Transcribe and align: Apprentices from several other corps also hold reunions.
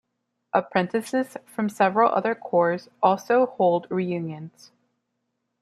Apprentices 0.51 1.37
from 1.45 1.69
several 1.69 2.11
other 2.11 2.33
corps 2.33 2.89
also 3.03 3.45
hold 3.45 3.85
reunions. 3.91 4.71